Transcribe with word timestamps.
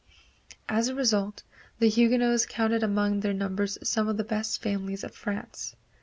As 0.67 0.87
a 0.87 0.95
result 0.95 1.43
the 1.77 1.87
Huguenots 1.87 2.47
counted 2.47 2.81
among 2.81 3.19
their 3.19 3.35
numbers 3.35 3.77
some 3.83 4.07
of 4.07 4.17
the 4.17 4.23
best 4.23 4.59
families 4.59 5.03
of 5.03 5.13
France. 5.13 5.75